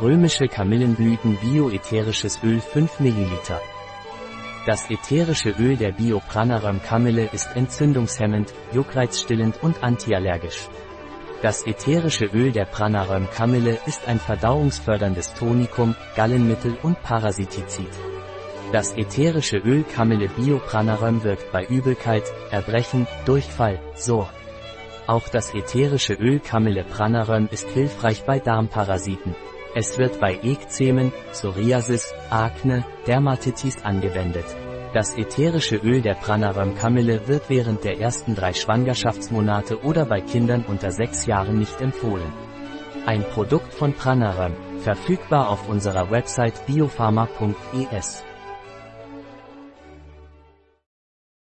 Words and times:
Römische 0.00 0.46
Kamillenblüten 0.46 1.36
Bioätherisches 1.38 2.38
Öl 2.44 2.60
5 2.60 3.00
ml. 3.00 3.30
Das 4.64 4.88
ätherische 4.88 5.50
Öl 5.58 5.76
der 5.76 5.90
Biopranarum 5.90 6.80
Kamille 6.80 7.28
ist 7.32 7.48
entzündungshemmend, 7.56 8.54
juckreizstillend 8.72 9.60
und 9.60 9.82
antiallergisch. 9.82 10.68
Das 11.42 11.66
ätherische 11.66 12.26
Öl 12.26 12.52
der 12.52 12.66
Pranarum 12.66 13.28
Kamille 13.28 13.76
ist 13.86 14.06
ein 14.06 14.20
verdauungsförderndes 14.20 15.34
Tonikum, 15.34 15.96
Gallenmittel 16.14 16.78
und 16.84 17.02
Parasitizid. 17.02 17.90
Das 18.70 18.96
ätherische 18.96 19.56
Öl 19.56 19.82
Kamille 19.82 20.28
Biopranarum 20.28 21.24
wirkt 21.24 21.50
bei 21.50 21.64
Übelkeit, 21.64 22.22
Erbrechen, 22.52 23.08
Durchfall, 23.24 23.80
Sor. 23.96 24.30
Auch 25.08 25.28
das 25.28 25.52
ätherische 25.54 26.14
Öl 26.14 26.38
Kamille 26.38 26.84
Pranarum 26.84 27.48
ist 27.50 27.68
hilfreich 27.70 28.22
bei 28.24 28.38
Darmparasiten. 28.38 29.34
Es 29.74 29.98
wird 29.98 30.18
bei 30.20 30.38
Ekzemen, 30.42 31.12
Psoriasis, 31.30 32.14
Akne, 32.30 32.84
Dermatitis 33.06 33.84
angewendet. 33.84 34.46
Das 34.94 35.16
ätherische 35.16 35.76
Öl 35.76 36.00
der 36.00 36.14
Pranarum 36.14 36.74
Kamille 36.74 37.28
wird 37.28 37.50
während 37.50 37.84
der 37.84 38.00
ersten 38.00 38.34
drei 38.34 38.54
Schwangerschaftsmonate 38.54 39.82
oder 39.84 40.06
bei 40.06 40.20
Kindern 40.20 40.64
unter 40.66 40.90
sechs 40.90 41.26
Jahren 41.26 41.58
nicht 41.58 41.80
empfohlen. 41.80 42.32
Ein 43.04 43.22
Produkt 43.24 43.74
von 43.74 43.92
Pranarum, 43.92 44.54
verfügbar 44.80 45.50
auf 45.50 45.68
unserer 45.68 46.10
Website 46.10 46.66
biopharma.es. 46.66 48.24